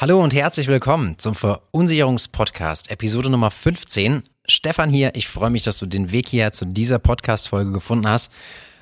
[0.00, 4.22] Hallo und herzlich willkommen zum Verunsicherungspodcast, Episode Nummer 15.
[4.46, 8.30] Stefan hier, ich freue mich, dass du den Weg hier zu dieser Podcast-Folge gefunden hast.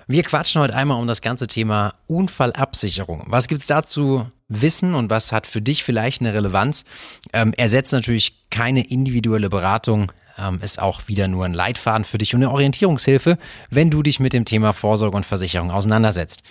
[0.07, 3.25] Wir quatschen heute einmal um das ganze Thema Unfallabsicherung.
[3.29, 6.85] Was gibt's dazu wissen und was hat für dich vielleicht eine Relevanz?
[7.33, 12.35] Ähm, ersetzt natürlich keine individuelle Beratung, ähm, ist auch wieder nur ein Leitfaden für dich
[12.35, 13.39] und eine Orientierungshilfe,
[13.71, 16.43] wenn du dich mit dem Thema Vorsorge und Versicherung auseinandersetzt.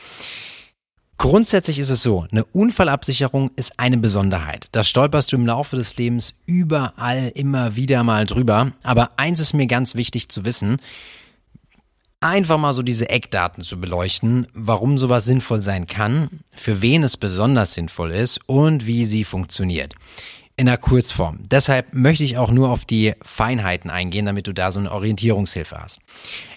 [1.17, 4.67] Grundsätzlich ist es so, eine Unfallabsicherung ist eine Besonderheit.
[4.73, 8.73] Da stolperst du im Laufe des Lebens überall immer wieder mal drüber.
[8.83, 10.81] Aber eins ist mir ganz wichtig zu wissen,
[12.19, 17.17] einfach mal so diese Eckdaten zu beleuchten, warum sowas sinnvoll sein kann, für wen es
[17.17, 19.95] besonders sinnvoll ist und wie sie funktioniert.
[20.57, 21.39] In der Kurzform.
[21.49, 25.77] Deshalb möchte ich auch nur auf die Feinheiten eingehen, damit du da so eine Orientierungshilfe
[25.77, 25.99] hast.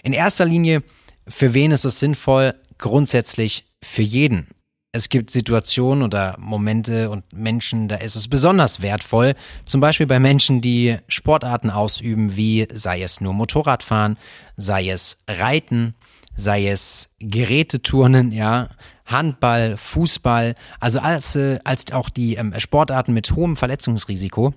[0.03, 0.83] In erster Linie,
[1.27, 2.55] für wen ist es sinnvoll?
[2.77, 4.47] Grundsätzlich für jeden.
[4.91, 9.35] Es gibt Situationen oder Momente und Menschen, da ist es besonders wertvoll.
[9.65, 14.17] Zum Beispiel bei Menschen, die Sportarten ausüben, wie sei es nur Motorradfahren,
[14.57, 15.93] sei es Reiten,
[16.35, 18.69] sei es Geräteturnen, ja,
[19.05, 24.55] Handball, Fußball, also als, äh, als auch die ähm, Sportarten mit hohem Verletzungsrisiko.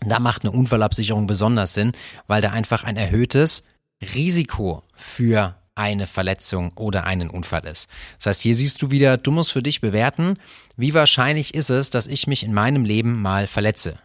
[0.00, 1.92] Da macht eine Unfallabsicherung besonders Sinn,
[2.26, 3.62] weil da einfach ein erhöhtes
[4.02, 7.88] Risiko für eine Verletzung oder einen Unfall ist.
[8.18, 10.38] Das heißt, hier siehst du wieder, du musst für dich bewerten,
[10.76, 13.98] wie wahrscheinlich ist es, dass ich mich in meinem Leben mal verletze.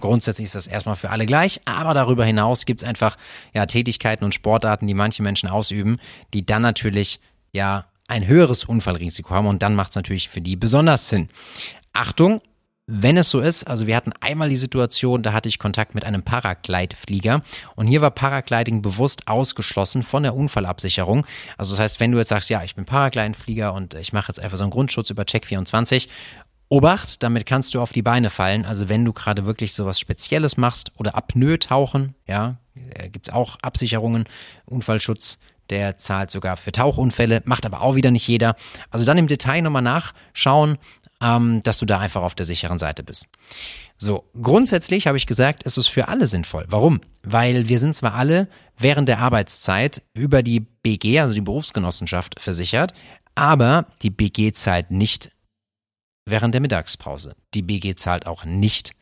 [0.00, 3.16] Grundsätzlich ist das erstmal für alle gleich, aber darüber hinaus gibt es einfach
[3.54, 5.98] ja, Tätigkeiten und Sportarten, die manche Menschen ausüben,
[6.32, 7.18] die dann natürlich
[7.52, 11.28] ja ein höheres Unfallrisiko haben und dann macht es natürlich für die besonders Sinn.
[11.92, 12.40] Achtung,
[12.88, 16.04] wenn es so ist, also wir hatten einmal die Situation, da hatte ich Kontakt mit
[16.04, 17.42] einem Paraglide-Flieger
[17.74, 21.26] und hier war Paragliding bewusst ausgeschlossen von der Unfallabsicherung.
[21.58, 24.38] Also das heißt, wenn du jetzt sagst, ja, ich bin Paraglide-Flieger und ich mache jetzt
[24.38, 26.08] einfach so einen Grundschutz über Check24
[26.68, 28.64] Obacht, damit kannst du auf die Beine fallen.
[28.64, 32.56] Also wenn du gerade wirklich so was Spezielles machst oder Apnoe tauchen, ja,
[32.94, 34.24] äh, gibt's auch Absicherungen,
[34.64, 35.38] Unfallschutz,
[35.70, 38.56] der zahlt sogar für Tauchunfälle, macht aber auch wieder nicht jeder.
[38.90, 40.78] Also dann im Detail nochmal nachschauen,
[41.22, 43.28] ähm, dass du da einfach auf der sicheren Seite bist.
[43.98, 46.66] So, grundsätzlich habe ich gesagt, ist es für alle sinnvoll.
[46.68, 47.00] Warum?
[47.22, 52.92] Weil wir sind zwar alle während der Arbeitszeit über die BG, also die Berufsgenossenschaft, versichert,
[53.34, 55.30] aber die BG zahlt nicht
[56.26, 57.36] während der Mittagspause.
[57.54, 58.92] Die BG zahlt auch nicht,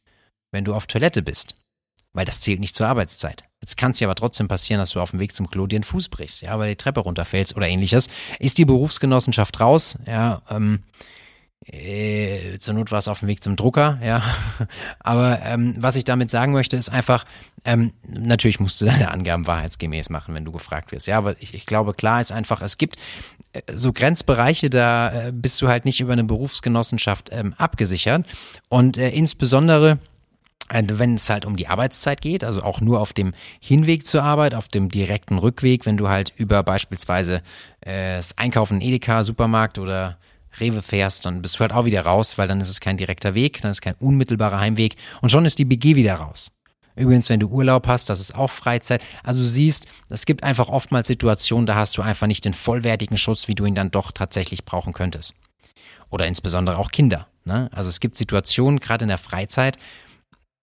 [0.52, 1.56] wenn du auf Toilette bist,
[2.12, 3.44] weil das zählt nicht zur Arbeitszeit.
[3.60, 5.78] Jetzt kann es ja aber trotzdem passieren, dass du auf dem Weg zum Klo dir
[5.78, 8.08] den Fuß brichst, ja, weil die Treppe runterfällst oder ähnliches.
[8.38, 10.82] Ist die Berufsgenossenschaft raus, ja, ähm,
[11.66, 14.22] äh, zur Not war es auf dem Weg zum Drucker, ja.
[15.00, 17.24] Aber ähm, was ich damit sagen möchte, ist einfach,
[17.64, 21.06] ähm, natürlich musst du deine Angaben wahrheitsgemäß machen, wenn du gefragt wirst.
[21.06, 22.96] Ja, aber ich, ich glaube, klar ist einfach, es gibt
[23.54, 28.26] äh, so Grenzbereiche, da äh, bist du halt nicht über eine Berufsgenossenschaft ähm, abgesichert.
[28.68, 29.98] Und äh, insbesondere
[30.68, 34.22] äh, wenn es halt um die Arbeitszeit geht, also auch nur auf dem Hinweg zur
[34.22, 37.42] Arbeit, auf dem direkten Rückweg, wenn du halt über beispielsweise
[37.80, 40.18] äh, das Einkaufen Edeka, Supermarkt oder
[40.60, 43.34] Rewe fährst, dann bist du halt auch wieder raus, weil dann ist es kein direkter
[43.34, 46.50] Weg, dann ist kein unmittelbarer Heimweg und schon ist die BG wieder raus.
[46.96, 49.02] Übrigens, wenn du Urlaub hast, das ist auch Freizeit.
[49.24, 53.16] Also du siehst, es gibt einfach oftmals Situationen, da hast du einfach nicht den vollwertigen
[53.16, 55.34] Schutz, wie du ihn dann doch tatsächlich brauchen könntest.
[56.10, 57.26] Oder insbesondere auch Kinder.
[57.44, 57.68] Ne?
[57.72, 59.76] Also es gibt Situationen, gerade in der Freizeit,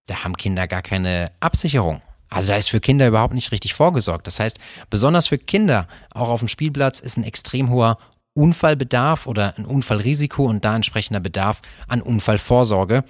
[0.07, 2.01] da haben Kinder gar keine Absicherung.
[2.29, 4.25] Also da ist für Kinder überhaupt nicht richtig vorgesorgt.
[4.25, 4.57] Das heißt,
[4.89, 7.97] besonders für Kinder, auch auf dem Spielplatz, ist ein extrem hoher
[8.33, 13.03] Unfallbedarf oder ein Unfallrisiko und da entsprechender Bedarf an Unfallvorsorge.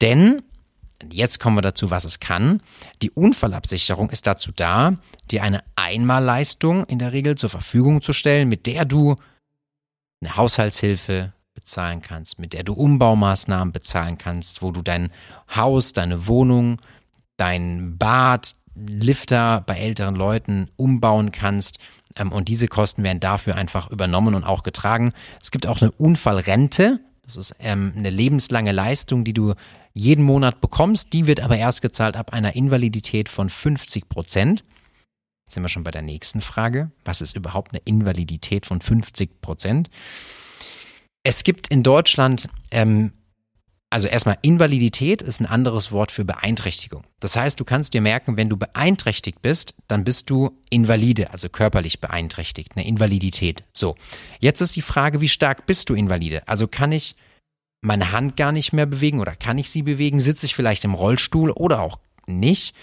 [0.00, 0.42] Denn,
[1.10, 2.62] jetzt kommen wir dazu, was es kann,
[3.02, 4.96] die Unfallabsicherung ist dazu da,
[5.30, 9.16] dir eine Einmalleistung in der Regel zur Verfügung zu stellen, mit der du
[10.20, 15.10] eine Haushaltshilfe bezahlen kannst, mit der du Umbaumaßnahmen bezahlen kannst, wo du dein
[15.54, 16.80] Haus, deine Wohnung,
[17.36, 21.78] dein Bad, Lifter bei älteren Leuten umbauen kannst,
[22.20, 25.12] und diese Kosten werden dafür einfach übernommen und auch getragen.
[25.40, 27.00] Es gibt auch eine Unfallrente.
[27.24, 29.54] Das ist ähm, eine lebenslange Leistung, die du
[29.94, 31.12] jeden Monat bekommst.
[31.12, 34.64] Die wird aber erst gezahlt ab einer Invalidität von 50 Prozent.
[35.46, 36.90] Jetzt sind wir schon bei der nächsten Frage.
[37.04, 39.90] Was ist überhaupt eine Invalidität von 50 Prozent?
[41.22, 43.12] Es gibt in Deutschland ähm,
[43.90, 47.04] also erstmal Invalidität ist ein anderes Wort für Beeinträchtigung.
[47.20, 51.48] Das heißt, du kannst dir merken, wenn du beeinträchtigt bist, dann bist du invalide, also
[51.48, 53.62] körperlich beeinträchtigt, eine Invalidität.
[53.72, 53.94] So,
[54.40, 56.42] jetzt ist die Frage, wie stark bist du invalide?
[56.48, 57.14] Also kann ich
[57.82, 60.18] meine Hand gar nicht mehr bewegen oder kann ich sie bewegen?
[60.18, 62.74] Sitze ich vielleicht im Rollstuhl oder auch nicht?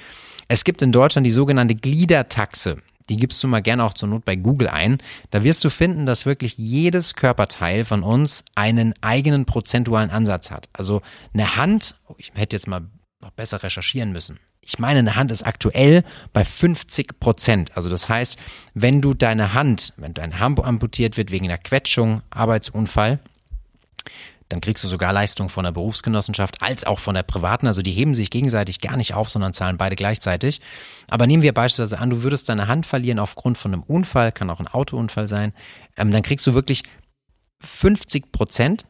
[0.47, 2.77] Es gibt in Deutschland die sogenannte Gliedertaxe.
[3.11, 4.99] Die gibst du mal gerne auch zur Not bei Google ein.
[5.31, 10.69] Da wirst du finden, dass wirklich jedes Körperteil von uns einen eigenen prozentualen Ansatz hat.
[10.71, 11.01] Also
[11.33, 12.83] eine Hand, oh, ich hätte jetzt mal
[13.19, 14.39] noch besser recherchieren müssen.
[14.61, 17.75] Ich meine, eine Hand ist aktuell bei 50 Prozent.
[17.75, 18.39] Also das heißt,
[18.75, 23.19] wenn du deine Hand, wenn dein Hand amputiert wird wegen einer Quetschung, Arbeitsunfall,
[24.51, 27.67] dann kriegst du sogar Leistung von der Berufsgenossenschaft als auch von der privaten.
[27.67, 30.59] Also die heben sich gegenseitig gar nicht auf, sondern zahlen beide gleichzeitig.
[31.09, 34.49] Aber nehmen wir beispielsweise an, du würdest deine Hand verlieren aufgrund von einem Unfall, kann
[34.49, 35.53] auch ein Autounfall sein,
[35.97, 36.83] ähm, dann kriegst du wirklich
[37.61, 38.85] 50 Prozent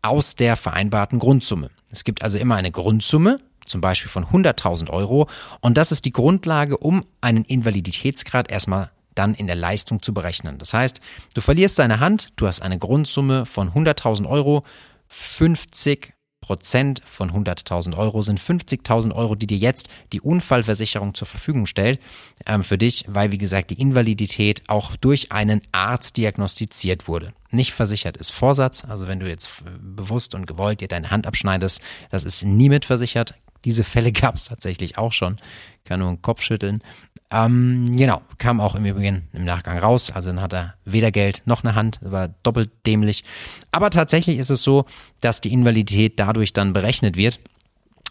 [0.00, 1.70] aus der vereinbarten Grundsumme.
[1.90, 5.28] Es gibt also immer eine Grundsumme, zum Beispiel von 100.000 Euro,
[5.60, 10.58] und das ist die Grundlage, um einen Invaliditätsgrad erstmal dann in der Leistung zu berechnen.
[10.58, 11.00] Das heißt,
[11.34, 14.64] du verlierst deine Hand, du hast eine Grundsumme von 100.000 Euro,
[15.08, 21.66] 50 Prozent von 100.000 Euro sind 50.000 Euro, die dir jetzt die Unfallversicherung zur Verfügung
[21.66, 22.00] stellt
[22.46, 27.32] ähm, für dich, weil wie gesagt die Invalidität auch durch einen Arzt diagnostiziert wurde.
[27.50, 29.50] Nicht versichert ist Vorsatz, also wenn du jetzt
[29.80, 31.80] bewusst und gewollt dir deine Hand abschneidest,
[32.10, 33.34] das ist nie mitversichert.
[33.64, 35.38] Diese Fälle gab es tatsächlich auch schon.
[35.84, 36.82] Kann nur den Kopf schütteln.
[37.30, 40.10] Ähm, genau, kam auch im Übrigen im Nachgang raus.
[40.10, 43.24] Also dann hat er weder Geld noch eine Hand, war doppelt dämlich.
[43.70, 44.84] Aber tatsächlich ist es so,
[45.20, 47.40] dass die Invalidität dadurch dann berechnet wird.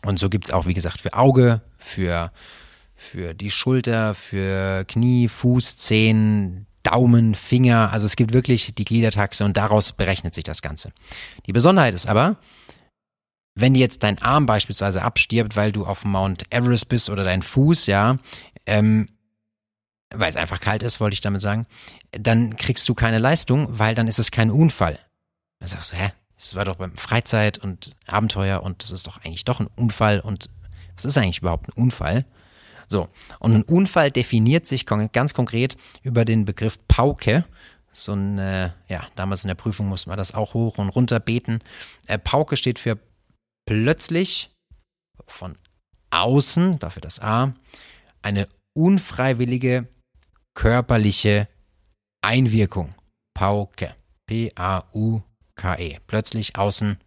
[0.03, 2.31] Und so gibt es auch, wie gesagt, für Auge, für,
[2.95, 7.91] für die Schulter, für Knie, Fuß, Zehen, Daumen, Finger.
[7.91, 10.91] Also es gibt wirklich die Gliedertaxe und daraus berechnet sich das Ganze.
[11.45, 12.37] Die Besonderheit ist aber,
[13.55, 17.87] wenn jetzt dein Arm beispielsweise abstirbt, weil du auf Mount Everest bist oder dein Fuß,
[17.87, 18.17] ja,
[18.65, 19.09] ähm,
[20.13, 21.65] weil es einfach kalt ist, wollte ich damit sagen,
[22.11, 24.99] dann kriegst du keine Leistung, weil dann ist es kein Unfall.
[25.59, 29.23] Dann sagst du, hä, das war doch beim Freizeit und Abenteuer und das ist doch
[29.23, 30.49] eigentlich doch ein Unfall und
[30.95, 32.25] was ist eigentlich überhaupt ein Unfall?
[32.87, 33.07] So,
[33.39, 37.45] und ein Unfall definiert sich ganz konkret über den Begriff Pauke.
[37.93, 41.19] So ein, äh, ja, damals in der Prüfung musste man das auch hoch und runter
[41.19, 41.59] beten.
[42.07, 42.97] Äh, Pauke steht für
[43.71, 44.51] plötzlich
[45.27, 45.55] von
[46.09, 47.53] außen, dafür das A,
[48.21, 49.87] eine unfreiwillige
[50.53, 51.47] körperliche
[52.21, 52.93] Einwirkung.
[53.33, 53.95] Pauke.
[54.27, 55.99] P-A-U-K-E.
[56.05, 56.99] Plötzlich außen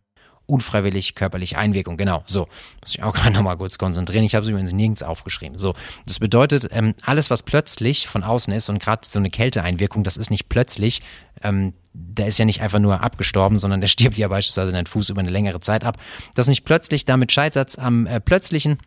[0.46, 1.96] unfreiwillig körperliche Einwirkung.
[1.96, 2.48] Genau, so.
[2.82, 4.24] Muss ich auch gerade nochmal kurz konzentrieren.
[4.24, 5.58] Ich habe es übrigens nirgends aufgeschrieben.
[5.58, 5.74] So,
[6.06, 10.16] das bedeutet, ähm, alles, was plötzlich von außen ist und gerade so eine Kälteeinwirkung, das
[10.16, 11.02] ist nicht plötzlich.
[11.42, 14.86] Ähm, der ist ja nicht einfach nur abgestorben, sondern der stirbt ja beispielsweise in den
[14.86, 15.98] Fuß über eine längere Zeit ab.
[16.34, 18.78] Das nicht plötzlich, damit scheitert am äh, plötzlichen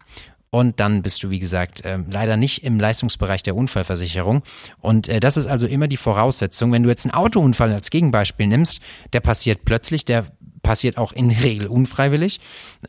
[0.50, 4.44] und dann bist du, wie gesagt, äh, leider nicht im Leistungsbereich der Unfallversicherung.
[4.80, 6.72] Und äh, das ist also immer die Voraussetzung.
[6.72, 8.80] Wenn du jetzt einen Autounfall als Gegenbeispiel nimmst,
[9.12, 10.28] der passiert plötzlich, der
[10.62, 12.40] passiert auch in der Regel unfreiwillig.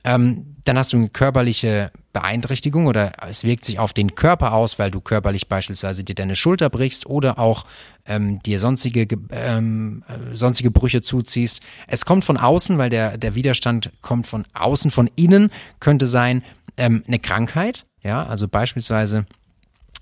[0.05, 4.79] Ähm, dann hast du eine körperliche Beeinträchtigung oder es wirkt sich auf den Körper aus,
[4.79, 7.65] weil du körperlich beispielsweise dir deine Schulter brichst oder auch
[8.07, 11.63] ähm, dir sonstige, ähm, äh, sonstige Brüche zuziehst.
[11.87, 15.51] Es kommt von außen, weil der, der Widerstand kommt von außen, von innen
[15.81, 16.43] könnte sein
[16.77, 19.27] ähm, eine Krankheit, ja, also beispielsweise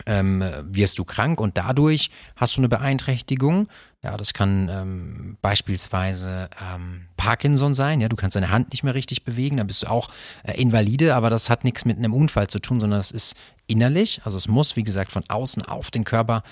[0.05, 3.69] ähm, wirst du krank und dadurch hast du eine Beeinträchtigung.
[4.03, 8.01] Ja, das kann ähm, beispielsweise ähm, Parkinson sein.
[8.01, 10.11] Ja, du kannst deine Hand nicht mehr richtig bewegen, dann bist du auch
[10.45, 14.21] äh, Invalide, aber das hat nichts mit einem Unfall zu tun, sondern das ist innerlich.
[14.25, 16.43] Also es muss, wie gesagt, von außen auf den Körper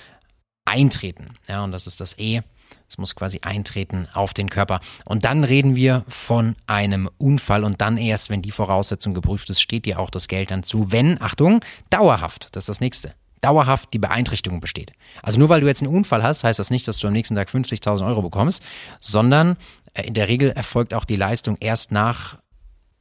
[0.65, 1.35] eintreten.
[1.47, 2.41] Ja, und das ist das E.
[2.89, 4.81] Es muss quasi eintreten auf den Körper.
[5.05, 9.61] Und dann reden wir von einem Unfall und dann erst, wenn die Voraussetzung geprüft ist,
[9.61, 13.15] steht dir auch das Geld dann zu, wenn, Achtung, dauerhaft, das ist das nächste
[13.45, 14.93] dauerhaft die Beeinträchtigung besteht.
[15.23, 17.37] Also nur weil du jetzt einen Unfall hast, heißt das nicht, dass du am nächsten
[17.37, 18.63] Tag 50.000 Euro bekommst,
[19.01, 19.57] sondern
[19.93, 22.39] äh, in der Regel erfolgt auch die Leistung erst nach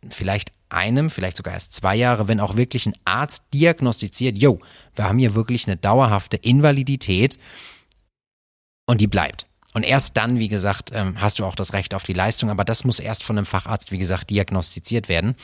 [0.10, 4.60] vielleicht einem, vielleicht sogar erst zwei Jahre, wenn auch wirklich ein Arzt diagnostiziert, yo,
[4.96, 7.40] wir haben hier wirklich eine dauerhafte Invalidität
[8.86, 9.48] und die bleibt.
[9.74, 12.64] Und erst dann, wie gesagt, ähm, hast du auch das Recht auf die Leistung, aber
[12.64, 15.36] das muss erst von einem Facharzt, wie gesagt, diagnostiziert werden.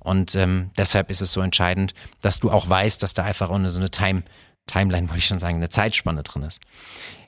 [0.00, 3.54] Und ähm, deshalb ist es so entscheidend, dass du auch weißt, dass da einfach so
[3.78, 4.24] eine Time,
[4.66, 6.60] Timeline, wollte ich schon sagen, eine Zeitspanne drin ist.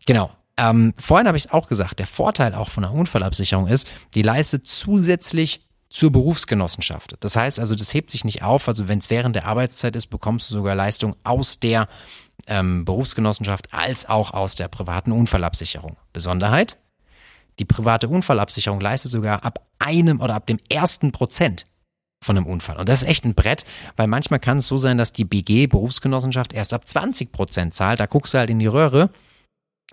[0.07, 0.31] Genau.
[0.57, 4.23] Ähm, vorhin habe ich es auch gesagt, der Vorteil auch von einer Unfallabsicherung ist, die
[4.23, 7.17] leistet zusätzlich zur Berufsgenossenschaft.
[7.21, 8.69] Das heißt also, das hebt sich nicht auf.
[8.69, 11.89] Also wenn es während der Arbeitszeit ist, bekommst du sogar Leistung aus der
[12.47, 15.97] ähm, Berufsgenossenschaft als auch aus der privaten Unfallabsicherung.
[16.13, 16.77] Besonderheit?
[17.59, 21.67] Die private Unfallabsicherung leistet sogar ab einem oder ab dem ersten Prozent
[22.23, 22.77] von einem Unfall.
[22.77, 23.65] Und das ist echt ein Brett,
[23.97, 28.01] weil manchmal kann es so sein, dass die BG, Berufsgenossenschaft, erst ab 20 Prozent zahlt.
[28.01, 29.11] Da guckst du halt in die Röhre,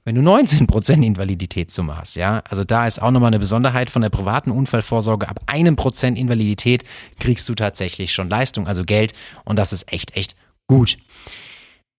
[0.04, 2.16] wenn du 19 Prozent Invaliditätssumme hast.
[2.16, 5.28] Ja, also da ist auch nochmal eine Besonderheit von der privaten Unfallvorsorge.
[5.28, 6.84] Ab einem Prozent Invalidität
[7.20, 9.14] kriegst du tatsächlich schon Leistung, also Geld.
[9.44, 10.36] Und das ist echt, echt
[10.68, 10.98] gut.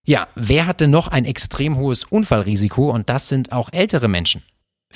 [0.07, 2.91] Ja, wer hat denn noch ein extrem hohes Unfallrisiko?
[2.91, 4.43] Und das sind auch ältere Menschen.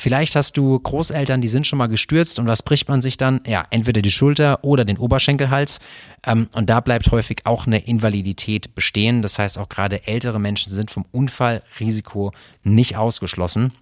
[0.01, 3.43] Vielleicht hast du Großeltern, die sind schon mal gestürzt und was bricht man sich dann?
[3.47, 5.79] Ja, entweder die Schulter oder den Oberschenkelhals.
[6.27, 9.21] Ähm, und da bleibt häufig auch eine Invalidität bestehen.
[9.21, 13.73] Das heißt, auch gerade ältere Menschen sind vom Unfallrisiko nicht ausgeschlossen.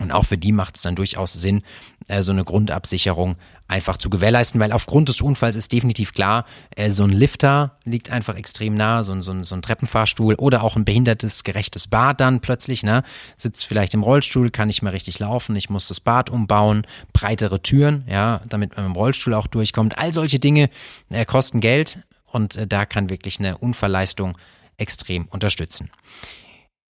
[0.00, 1.62] Und auch für die macht es dann durchaus Sinn,
[2.06, 3.36] äh, so eine Grundabsicherung
[3.66, 8.10] einfach zu gewährleisten, weil aufgrund des Unfalls ist definitiv klar, äh, so ein Lifter liegt
[8.10, 11.88] einfach extrem nah, so ein, so, ein, so ein Treppenfahrstuhl oder auch ein behindertes, gerechtes
[11.88, 13.02] Bad dann plötzlich, ne?
[13.36, 17.60] Sitzt vielleicht im Rollstuhl, kann nicht mehr richtig laufen, ich muss das Bad umbauen, breitere
[17.60, 19.98] Türen, ja, damit man im Rollstuhl auch durchkommt.
[19.98, 20.70] All solche Dinge
[21.10, 21.98] äh, kosten Geld
[22.32, 24.38] und äh, da kann wirklich eine Unfallleistung
[24.76, 25.90] extrem unterstützen.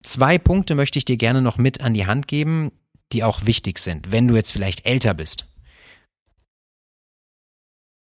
[0.02, 2.72] Zwei Punkte möchte ich dir gerne noch mit an die Hand geben,
[3.12, 5.46] die auch wichtig sind, wenn du jetzt vielleicht älter bist.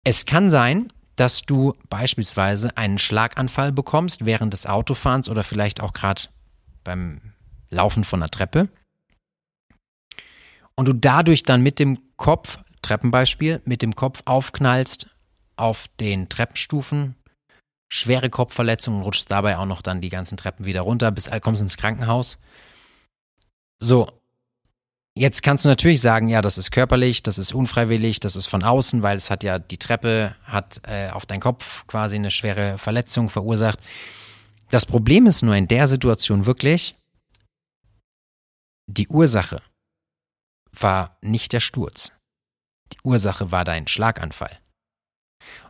[0.03, 5.93] Es kann sein, dass du beispielsweise einen Schlaganfall bekommst während des Autofahrens oder vielleicht auch
[5.93, 6.23] gerade
[6.83, 7.33] beim
[7.69, 8.69] Laufen von der Treppe
[10.75, 15.09] und du dadurch dann mit dem Kopf, Treppenbeispiel, mit dem Kopf aufknallst
[15.57, 17.15] auf den Treppenstufen,
[17.91, 21.61] schwere Kopfverletzung und rutschst dabei auch noch dann die ganzen Treppen wieder runter, bis kommst
[21.61, 22.37] ins Krankenhaus.
[23.79, 24.07] So,
[25.17, 28.63] Jetzt kannst du natürlich sagen, ja, das ist körperlich, das ist unfreiwillig, das ist von
[28.63, 32.77] außen, weil es hat ja die Treppe, hat äh, auf deinen Kopf quasi eine schwere
[32.77, 33.79] Verletzung verursacht.
[34.69, 36.95] Das Problem ist nur in der Situation wirklich,
[38.86, 39.63] die Ursache
[40.71, 42.12] war nicht der Sturz.
[42.93, 44.59] Die Ursache war dein Schlaganfall.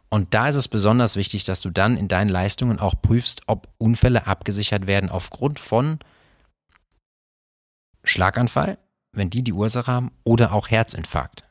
[0.09, 3.69] Und da ist es besonders wichtig, dass du dann in deinen Leistungen auch prüfst, ob
[3.77, 5.99] Unfälle abgesichert werden aufgrund von
[8.03, 8.77] Schlaganfall
[9.11, 11.43] wenn die die Ursache haben, oder auch Herzinfarkt,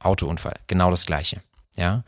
[0.00, 1.42] Autounfall, genau das gleiche.
[1.76, 2.04] Ja.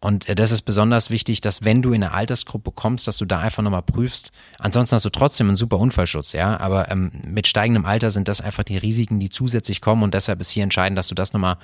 [0.00, 3.24] Und äh, das ist besonders wichtig, dass wenn du in eine Altersgruppe kommst, dass du
[3.24, 4.30] da einfach nochmal prüfst.
[4.58, 6.58] Ansonsten hast du trotzdem einen super Unfallschutz, ja.
[6.60, 10.40] Aber ähm, mit steigendem Alter sind das einfach die Risiken, die zusätzlich kommen und deshalb
[10.40, 11.56] ist hier entscheidend, dass du das nochmal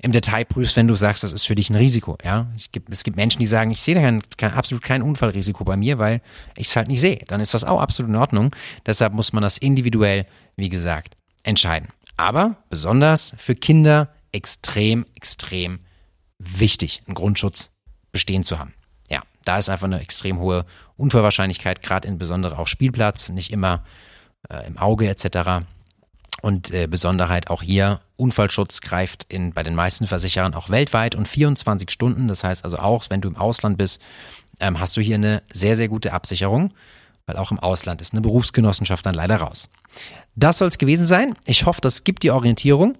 [0.00, 2.46] im Detail prüfst, wenn du sagst, das ist für dich ein Risiko, ja.
[2.72, 5.76] Gibt, es gibt Menschen, die sagen, ich sehe da kein, kein, absolut kein Unfallrisiko bei
[5.76, 6.20] mir, weil
[6.56, 7.18] ich es halt nicht sehe.
[7.26, 8.54] Dann ist das auch absolut in Ordnung.
[8.86, 11.88] Deshalb muss man das individuell, wie gesagt, entscheiden.
[12.18, 15.78] Aber besonders für Kinder extrem, extrem
[16.38, 17.70] wichtig, einen Grundschutz
[18.12, 18.74] bestehen zu haben.
[19.08, 23.84] Ja, da ist einfach eine extrem hohe Unfallwahrscheinlichkeit, gerade insbesondere auch Spielplatz, nicht immer
[24.50, 25.64] äh, im Auge etc.
[26.42, 31.28] Und äh, Besonderheit auch hier, Unfallschutz greift in, bei den meisten Versicherern auch weltweit und
[31.28, 32.26] 24 Stunden.
[32.26, 34.02] Das heißt also auch, wenn du im Ausland bist,
[34.58, 36.74] ähm, hast du hier eine sehr, sehr gute Absicherung,
[37.28, 39.68] weil auch im Ausland ist eine Berufsgenossenschaft dann leider raus.
[40.34, 41.34] Das soll es gewesen sein.
[41.44, 42.96] Ich hoffe, das gibt dir Orientierung.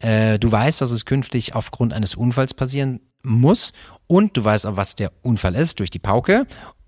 [0.00, 3.72] Äh, du weißt, dass es künftig aufgrund eines Unfalls passieren muss.
[4.06, 6.46] Und du weißt auch, was der Unfall ist durch die Pauke.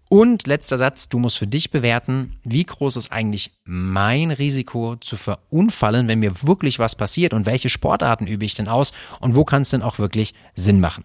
[0.09, 5.17] Und letzter Satz, du musst für dich bewerten, wie groß ist eigentlich mein Risiko zu
[5.17, 9.45] verunfallen, wenn mir wirklich was passiert und welche Sportarten übe ich denn aus und wo
[9.45, 11.05] kann es denn auch wirklich Sinn machen.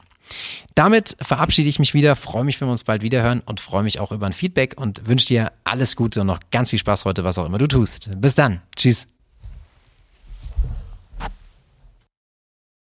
[0.75, 3.83] Damit verabschiede ich mich wieder, freue mich, wenn wir uns bald wieder hören und freue
[3.83, 7.05] mich auch über ein Feedback und wünsche dir alles Gute und noch ganz viel Spaß
[7.05, 8.09] heute, was auch immer du tust.
[8.19, 8.61] Bis dann.
[8.75, 9.07] Tschüss.